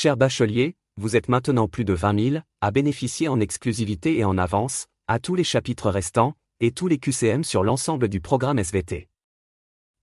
Cher 0.00 0.16
bachelier, 0.16 0.76
vous 0.96 1.16
êtes 1.16 1.28
maintenant 1.28 1.66
plus 1.66 1.84
de 1.84 1.92
20 1.92 2.30
000 2.30 2.42
à 2.60 2.70
bénéficier 2.70 3.26
en 3.26 3.40
exclusivité 3.40 4.16
et 4.16 4.22
en 4.22 4.38
avance, 4.38 4.86
à 5.08 5.18
tous 5.18 5.34
les 5.34 5.42
chapitres 5.42 5.90
restants, 5.90 6.34
et 6.60 6.70
tous 6.70 6.86
les 6.86 6.98
QCM 6.98 7.42
sur 7.42 7.64
l'ensemble 7.64 8.06
du 8.06 8.20
programme 8.20 8.60
SVT. 8.60 9.08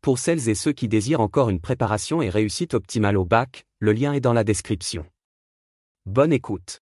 Pour 0.01 0.19
celles 0.19 0.49
et 0.49 0.53
ceux 0.53 0.73
qui 0.73 0.89
désirent 0.89 1.21
encore 1.21 1.49
une 1.49 1.61
préparation 1.61 2.21
et 2.21 2.27
réussite 2.27 2.73
optimale 2.73 3.15
au 3.15 3.23
bac, 3.23 3.63
le 3.79 3.93
lien 3.93 4.11
est 4.11 4.19
dans 4.19 4.33
la 4.33 4.43
description. 4.43 5.05
Bonne 6.05 6.33
écoute. 6.33 6.81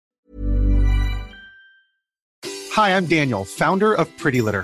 Hi, 2.76 2.90
I'm 2.90 3.06
Daniel, 3.06 3.46
founder 3.46 3.94
of 3.96 4.10
Pretty 4.18 4.42
Litter. 4.42 4.64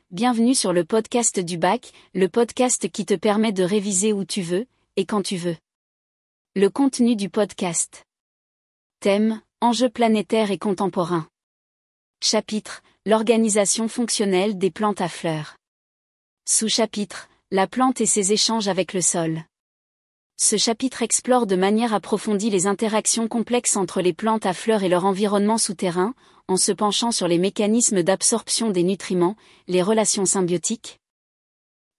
Bienvenue 0.11 0.55
sur 0.55 0.73
le 0.73 0.83
podcast 0.83 1.39
du 1.39 1.57
bac, 1.57 1.93
le 2.13 2.27
podcast 2.27 2.91
qui 2.91 3.05
te 3.05 3.13
permet 3.13 3.53
de 3.53 3.63
réviser 3.63 4.11
où 4.11 4.25
tu 4.25 4.41
veux, 4.41 4.65
et 4.97 5.05
quand 5.05 5.21
tu 5.21 5.37
veux. 5.37 5.55
Le 6.53 6.69
contenu 6.69 7.15
du 7.15 7.29
podcast. 7.29 8.03
Thème, 8.99 9.41
enjeux 9.61 9.89
planétaires 9.89 10.51
et 10.51 10.57
contemporains. 10.57 11.29
Chapitre, 12.21 12.83
l'organisation 13.05 13.87
fonctionnelle 13.87 14.57
des 14.57 14.69
plantes 14.69 14.99
à 14.99 15.07
fleurs. 15.07 15.55
Sous-chapitre, 16.45 17.29
la 17.49 17.65
plante 17.67 18.01
et 18.01 18.05
ses 18.05 18.33
échanges 18.33 18.67
avec 18.67 18.91
le 18.91 19.01
sol. 19.01 19.45
Ce 20.43 20.57
chapitre 20.57 21.03
explore 21.03 21.45
de 21.45 21.55
manière 21.55 21.93
approfondie 21.93 22.49
les 22.49 22.65
interactions 22.65 23.27
complexes 23.27 23.77
entre 23.77 24.01
les 24.01 24.11
plantes 24.11 24.47
à 24.47 24.55
fleurs 24.55 24.81
et 24.81 24.89
leur 24.89 25.05
environnement 25.05 25.59
souterrain, 25.59 26.15
en 26.47 26.57
se 26.57 26.71
penchant 26.71 27.11
sur 27.11 27.27
les 27.27 27.37
mécanismes 27.37 28.01
d'absorption 28.01 28.71
des 28.71 28.81
nutriments, 28.81 29.35
les 29.67 29.83
relations 29.83 30.25
symbiotiques, 30.25 30.99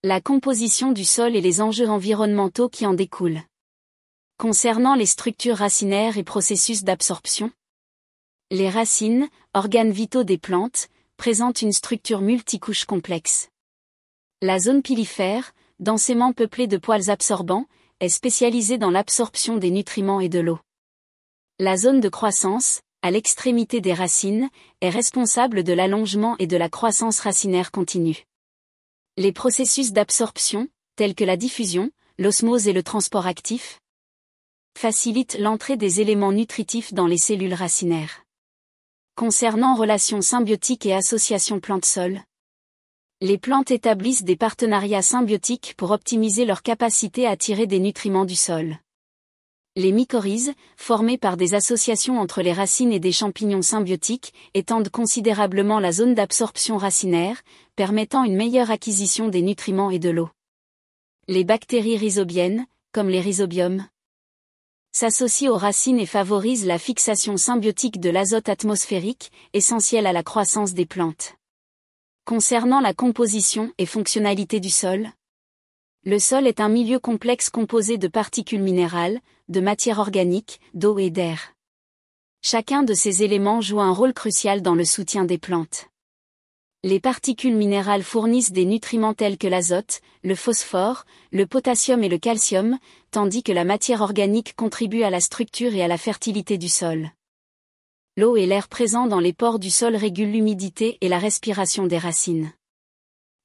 la 0.03 0.20
composition 0.20 0.91
du 0.91 1.04
sol 1.04 1.36
et 1.36 1.41
les 1.41 1.60
enjeux 1.60 1.88
environnementaux 1.88 2.69
qui 2.69 2.84
en 2.84 2.94
découlent. 2.94 3.42
Concernant 4.38 4.97
les 4.97 5.06
structures 5.06 5.59
racinaires 5.59 6.19
et 6.19 6.24
processus 6.24 6.82
d'absorption, 6.82 7.53
les 8.50 8.69
racines, 8.69 9.28
organes 9.54 9.92
vitaux 9.92 10.24
des 10.24 10.38
plantes, 10.38 10.88
présentent 11.16 11.62
une 11.62 11.72
structure 11.72 12.20
multicouche 12.20 12.86
complexe. 12.86 13.50
La 14.41 14.59
zone 14.59 14.82
pilifère, 14.82 15.54
densément 15.78 16.32
peuplée 16.32 16.66
de 16.66 16.76
poils 16.76 17.09
absorbants, 17.09 17.66
est 18.03 18.09
spécialisée 18.09 18.79
dans 18.79 18.91
l'absorption 18.91 19.59
des 19.59 19.71
nutriments 19.71 20.19
et 20.19 20.29
de 20.29 20.41
l'eau. 20.41 20.59
La 21.61 21.77
zone 21.77 22.01
de 22.01 22.09
croissance, 22.09 22.81
à 23.01 23.13
l'extrémité 23.13 23.81
des 23.81 23.95
racines, 23.95 24.51
est 24.81 24.91
responsable 24.91 25.63
de 25.63 25.73
l'allongement 25.73 26.35
et 26.41 26.49
de 26.49 26.57
la 26.57 26.69
croissance 26.69 27.21
racinaire 27.21 27.71
continue. 27.71 28.25
Les 29.17 29.31
processus 29.31 29.93
d'absorption, 29.93 30.69
tels 30.97 31.15
que 31.15 31.23
la 31.23 31.37
diffusion, 31.37 31.93
l'osmose 32.19 32.67
et 32.67 32.73
le 32.73 32.83
transport 32.83 33.29
actif, 33.29 33.81
facilitent 34.77 35.39
l'entrée 35.39 35.77
des 35.77 36.01
éléments 36.01 36.33
nutritifs 36.33 36.93
dans 36.93 37.07
les 37.07 37.19
cellules 37.19 37.55
racinaires. 37.55 38.25
Concernant 39.15 39.77
relations 39.77 40.23
symbiotiques 40.23 40.87
et 40.87 40.95
associations 40.95 41.61
plantes-sol, 41.61 42.21
les 43.22 43.38
plantes 43.38 43.71
établissent 43.71 44.25
des 44.25 44.34
partenariats 44.34 45.00
symbiotiques 45.00 45.75
pour 45.77 45.93
optimiser 45.93 46.44
leur 46.44 46.60
capacité 46.60 47.25
à 47.25 47.37
tirer 47.37 47.69
des 47.69 47.78
nutriments 47.78 48.25
du 48.25 48.34
sol. 48.34 48.78
Les 49.77 49.93
mycorhizes, 49.93 50.53
formées 50.77 51.19
par 51.19 51.37
des 51.37 51.55
associations 51.55 52.19
entre 52.19 52.43
les 52.43 52.53
racines 52.53 52.93
et 52.93 52.99
des 52.99 53.12
champignons 53.12 53.62
symbiotiques, 53.62 54.34
étendent 54.55 54.88
considérablement 54.88 55.78
la 55.78 55.93
zone 55.93 56.15
d'absorption 56.15 56.78
racinaire, 56.78 57.43
permettant 57.77 58.25
une 58.25 58.34
meilleure 58.34 58.72
acquisition 58.72 59.28
des 59.28 59.43
nutriments 59.43 59.93
et 59.93 60.00
de 60.00 60.10
l'eau. 60.10 60.31
Les 61.28 61.44
bactéries 61.44 61.99
rhizobiennes, 61.99 62.66
comme 62.91 63.09
les 63.09 63.21
rhizobiums, 63.21 63.87
s'associent 64.91 65.53
aux 65.53 65.59
racines 65.59 66.00
et 66.00 66.06
favorisent 66.06 66.66
la 66.66 66.81
fixation 66.81 67.37
symbiotique 67.37 68.00
de 68.00 68.10
l'azote 68.10 68.49
atmosphérique, 68.49 69.31
essentiel 69.53 70.09
à 70.09 70.12
la 70.12 70.25
croissance 70.25 70.75
des 70.75 70.87
plantes. 70.87 71.37
Concernant 72.25 72.78
la 72.78 72.94
composition 72.94 73.72
et 73.78 73.87
fonctionnalité 73.87 74.60
du 74.60 74.71
sol, 74.71 75.10
le 76.05 76.21
sol 76.21 76.47
est 76.47 76.60
un 76.60 76.69
milieu 76.69 77.00
complexe 77.00 77.50
composé 77.50 77.99
de 77.99 78.06
particules 78.06 78.62
minérales, 78.62 79.19
de 79.49 79.60
matière 79.60 79.99
organique, 79.99 80.60
d'eau 80.72 81.00
et 81.00 81.10
d'air. 81.10 81.55
Chacun 82.41 82.84
de 82.84 82.94
ces 82.94 83.25
éléments 83.25 83.60
joue 83.60 83.81
un 83.81 83.93
rôle 83.93 84.15
crucial 84.15 84.62
dans 84.62 84.77
le 84.77 84.84
soutien 84.84 85.25
des 85.25 85.38
plantes. 85.38 85.88
Les 86.84 87.00
particules 87.00 87.56
minérales 87.56 88.05
fournissent 88.05 88.53
des 88.53 88.66
nutriments 88.66 89.15
tels 89.15 89.37
que 89.37 89.49
l'azote, 89.49 90.00
le 90.22 90.37
phosphore, 90.37 91.04
le 91.33 91.49
potassium 91.49 92.04
et 92.04 92.09
le 92.09 92.19
calcium, 92.19 92.78
tandis 93.10 93.43
que 93.43 93.53
la 93.53 93.65
matière 93.65 94.00
organique 94.00 94.54
contribue 94.54 95.03
à 95.03 95.10
la 95.10 95.21
structure 95.21 95.75
et 95.75 95.83
à 95.83 95.89
la 95.89 95.99
fertilité 95.99 96.56
du 96.56 96.69
sol. 96.69 97.10
L'eau 98.19 98.37
et 98.37 98.45
l'air 98.45 98.69
présents 98.69 99.06
dans 99.06 99.21
les 99.21 99.33
pores 99.33 99.59
du 99.59 99.71
sol 99.71 99.97
régulent 99.97 100.33
l'humidité 100.33 100.99
et 101.00 101.09
la 101.09 101.19
respiration 101.19 101.87
des 101.87 101.97
racines. 101.97 102.53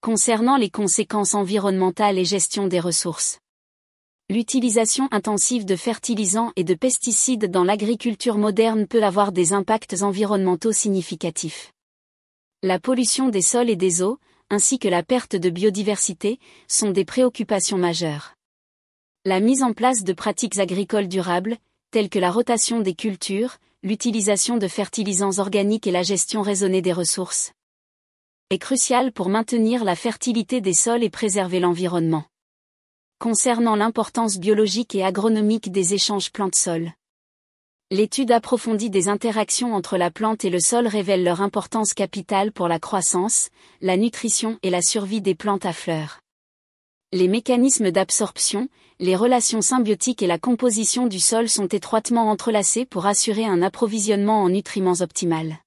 Concernant 0.02 0.58
les 0.58 0.70
conséquences 0.70 1.36
environnementales 1.36 2.18
et 2.18 2.26
gestion 2.26 2.68
des 2.68 2.82
ressources. 2.82 3.40
L'utilisation 4.30 5.08
intensive 5.12 5.64
de 5.64 5.78
fertilisants 5.78 6.52
et 6.58 6.66
de 6.66 6.74
pesticides 6.74 7.50
dans 7.50 7.64
l'agriculture 7.64 8.38
moderne 8.38 8.88
peut 8.88 9.04
avoir 9.04 9.32
des 9.32 9.54
impacts 9.54 10.02
environnementaux 10.02 10.74
significatifs. 10.74 11.72
La 12.62 12.78
pollution 12.78 13.30
des 13.30 13.42
sols 13.42 13.70
et 13.70 13.78
des 13.78 14.02
eaux, 14.02 14.20
ainsi 14.50 14.80
que 14.80 14.90
la 14.90 15.02
perte 15.02 15.38
de 15.38 15.50
biodiversité, 15.50 16.40
sont 16.68 16.92
des 16.92 17.06
préoccupations 17.06 17.78
majeures. 17.78 18.34
La 19.24 19.40
mise 19.40 19.64
en 19.64 19.72
place 19.72 20.04
de 20.04 20.12
pratiques 20.12 20.60
agricoles 20.60 21.08
durables, 21.08 21.56
telles 21.92 22.10
que 22.10 22.20
la 22.20 22.32
rotation 22.32 22.82
des 22.82 22.96
cultures, 22.96 23.60
l'utilisation 23.84 24.58
de 24.58 24.68
fertilisants 24.68 25.40
organiques 25.40 25.88
et 25.88 25.92
la 25.92 26.04
gestion 26.04 26.42
raisonnée 26.42 26.82
des 26.82 26.94
ressources, 26.94 27.54
est 28.50 28.58
cruciale 28.58 29.12
pour 29.12 29.30
maintenir 29.30 29.84
la 29.84 29.96
fertilité 29.96 30.62
des 30.62 30.74
sols 30.74 31.04
et 31.04 31.10
préserver 31.10 31.60
l'environnement. 31.60 32.26
Concernant 33.20 33.76
l'importance 33.76 34.38
biologique 34.38 34.96
et 34.96 35.04
agronomique 35.04 35.72
des 35.72 35.94
échanges 35.94 36.32
plantes-sol. 36.32 36.92
L'étude 37.90 38.32
approfondie 38.32 38.90
des 38.90 39.10
interactions 39.10 39.74
entre 39.74 39.98
la 39.98 40.12
plante 40.12 40.44
et 40.44 40.50
le 40.50 40.60
sol 40.60 40.88
révèle 40.88 41.24
leur 41.24 41.42
importance 41.42 41.94
capitale 41.94 42.52
pour 42.52 42.68
la 42.68 42.80
croissance, 42.80 43.50
la 43.82 43.96
nutrition 43.96 44.60
et 44.62 44.70
la 44.70 44.82
survie 44.82 45.22
des 45.22 45.36
plantes 45.36 45.66
à 45.66 45.74
fleurs. 45.74 46.20
Les 47.14 47.30
mécanismes 47.30 47.90
d'absorption, 47.90 48.68
les 49.00 49.16
relations 49.16 49.62
symbiotiques 49.62 50.22
et 50.22 50.28
la 50.28 50.38
composition 50.38 51.08
du 51.08 51.22
sol 51.22 51.48
sont 51.48 51.68
étroitement 51.68 52.30
entrelacés 52.30 52.86
pour 52.86 53.06
assurer 53.06 53.46
un 53.46 53.62
approvisionnement 53.62 54.44
en 54.44 54.50
nutriments 54.50 55.00
optimal. 55.00 55.60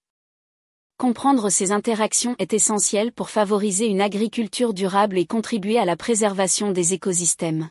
Comprendre 0.98 1.48
ces 1.48 1.72
interactions 1.72 2.36
est 2.38 2.52
essentiel 2.52 3.10
pour 3.10 3.30
favoriser 3.30 3.86
une 3.86 4.02
agriculture 4.02 4.74
durable 4.74 5.16
et 5.16 5.24
contribuer 5.24 5.78
à 5.78 5.86
la 5.86 5.96
préservation 5.96 6.72
des 6.72 6.92
écosystèmes. 6.92 7.70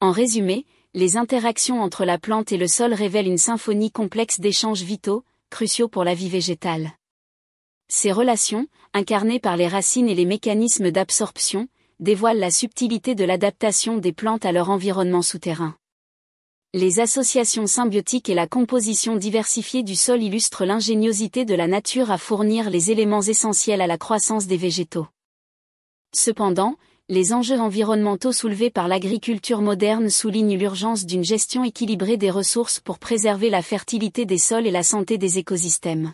En 0.00 0.12
résumé, 0.12 0.64
les 0.94 1.16
interactions 1.16 1.82
entre 1.82 2.04
la 2.04 2.16
plante 2.16 2.52
et 2.52 2.56
le 2.56 2.68
sol 2.68 2.94
révèlent 2.94 3.26
une 3.26 3.38
symphonie 3.38 3.90
complexe 3.90 4.38
d'échanges 4.38 4.82
vitaux, 4.82 5.24
cruciaux 5.50 5.88
pour 5.88 6.04
la 6.04 6.14
vie 6.14 6.28
végétale. 6.28 6.92
Ces 7.88 8.12
relations, 8.12 8.68
incarnées 8.94 9.40
par 9.40 9.56
les 9.56 9.66
racines 9.66 10.08
et 10.08 10.14
les 10.14 10.26
mécanismes 10.26 10.92
d'absorption, 10.92 11.66
dévoilent 12.00 12.38
la 12.38 12.50
subtilité 12.50 13.14
de 13.14 13.24
l'adaptation 13.24 13.98
des 13.98 14.12
plantes 14.12 14.44
à 14.44 14.52
leur 14.52 14.70
environnement 14.70 15.22
souterrain. 15.22 15.76
Les 16.74 17.00
associations 17.00 17.66
symbiotiques 17.66 18.28
et 18.28 18.34
la 18.34 18.46
composition 18.46 19.16
diversifiée 19.16 19.82
du 19.82 19.96
sol 19.96 20.22
illustrent 20.22 20.66
l'ingéniosité 20.66 21.44
de 21.44 21.54
la 21.54 21.66
nature 21.66 22.10
à 22.10 22.18
fournir 22.18 22.68
les 22.68 22.90
éléments 22.90 23.22
essentiels 23.22 23.80
à 23.80 23.86
la 23.86 23.96
croissance 23.96 24.46
des 24.46 24.58
végétaux. 24.58 25.06
Cependant, 26.14 26.76
les 27.08 27.32
enjeux 27.32 27.58
environnementaux 27.58 28.32
soulevés 28.32 28.68
par 28.68 28.86
l'agriculture 28.86 29.62
moderne 29.62 30.10
soulignent 30.10 30.58
l'urgence 30.58 31.06
d'une 31.06 31.24
gestion 31.24 31.64
équilibrée 31.64 32.18
des 32.18 32.30
ressources 32.30 32.80
pour 32.80 32.98
préserver 32.98 33.48
la 33.48 33.62
fertilité 33.62 34.26
des 34.26 34.36
sols 34.36 34.66
et 34.66 34.70
la 34.70 34.82
santé 34.82 35.16
des 35.16 35.38
écosystèmes. 35.38 36.12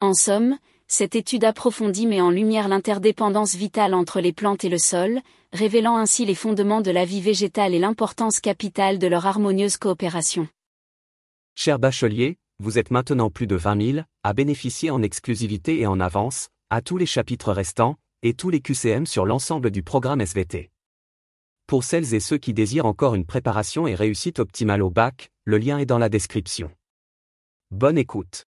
En 0.00 0.12
somme, 0.12 0.58
cette 0.92 1.16
étude 1.16 1.44
approfondie 1.44 2.06
met 2.06 2.20
en 2.20 2.28
lumière 2.28 2.68
l'interdépendance 2.68 3.54
vitale 3.54 3.94
entre 3.94 4.20
les 4.20 4.34
plantes 4.34 4.62
et 4.62 4.68
le 4.68 4.76
sol, 4.76 5.20
révélant 5.54 5.96
ainsi 5.96 6.26
les 6.26 6.34
fondements 6.34 6.82
de 6.82 6.90
la 6.90 7.06
vie 7.06 7.22
végétale 7.22 7.72
et 7.72 7.78
l'importance 7.78 8.40
capitale 8.40 8.98
de 8.98 9.06
leur 9.06 9.24
harmonieuse 9.24 9.78
coopération. 9.78 10.48
Cher 11.54 11.78
bachelier, 11.78 12.36
vous 12.58 12.78
êtes 12.78 12.90
maintenant 12.90 13.30
plus 13.30 13.46
de 13.46 13.56
20 13.56 13.92
000 13.92 14.04
à 14.22 14.32
bénéficier 14.34 14.90
en 14.90 15.00
exclusivité 15.00 15.80
et 15.80 15.86
en 15.86 15.98
avance, 15.98 16.50
à 16.68 16.82
tous 16.82 16.98
les 16.98 17.06
chapitres 17.06 17.52
restants, 17.52 17.96
et 18.22 18.34
tous 18.34 18.50
les 18.50 18.60
QCM 18.60 19.06
sur 19.06 19.24
l'ensemble 19.24 19.70
du 19.70 19.82
programme 19.82 20.20
SVT. 20.20 20.70
Pour 21.66 21.84
celles 21.84 22.12
et 22.12 22.20
ceux 22.20 22.36
qui 22.36 22.52
désirent 22.52 22.84
encore 22.84 23.14
une 23.14 23.24
préparation 23.24 23.86
et 23.86 23.94
réussite 23.94 24.40
optimale 24.40 24.82
au 24.82 24.90
bac, 24.90 25.30
le 25.44 25.56
lien 25.56 25.78
est 25.78 25.86
dans 25.86 25.96
la 25.96 26.10
description. 26.10 26.70
Bonne 27.70 27.96
écoute. 27.96 28.44